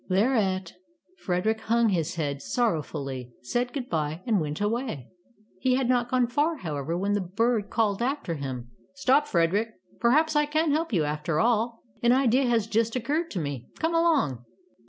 ''Thereat 0.09 0.73
Frederick 1.19 1.61
hung 1.61 1.89
his 1.89 2.15
head 2.15 2.41
sorrow 2.41 2.81
fully, 2.81 3.33
said 3.43 3.71
good 3.71 3.87
bye, 3.87 4.23
and 4.25 4.41
went 4.41 4.59
away. 4.59 5.11
He 5.59 5.75
had 5.75 5.87
not 5.87 6.09
gone 6.09 6.25
far, 6.25 6.55
however, 6.57 6.97
when 6.97 7.13
the 7.13 7.21
bird 7.21 7.65
82 7.65 7.67
Tales 7.67 7.67
of 7.67 7.67
Modern 7.67 7.67
Germany 7.67 7.71
called 7.75 8.01
after 8.01 8.33
him: 8.65 8.71
''Stop, 8.95 9.27
Frederick, 9.27 9.69
perhaps 9.99 10.35
I 10.35 10.47
can 10.47 10.71
help 10.71 10.91
you, 10.91 11.03
after 11.03 11.39
all. 11.39 11.83
An 12.01 12.13
idea 12.13 12.45
has 12.47 12.65
just 12.65 12.95
occurred 12.95 13.29
to 13.29 13.39
me. 13.39 13.67
Come 13.77 13.93
along. 13.93 14.43